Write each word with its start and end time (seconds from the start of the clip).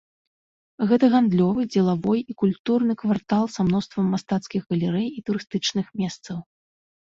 Гэта 0.91 1.05
гандлёвы, 1.15 1.61
дзелавой 1.75 2.19
і 2.33 2.35
культурны 2.43 2.93
квартал 3.03 3.43
са 3.57 3.61
мноствам 3.69 4.09
мастацкіх 4.15 4.61
галерэй 4.73 5.07
і 5.21 5.25
турыстычных 5.29 5.85
месцаў. 6.03 6.37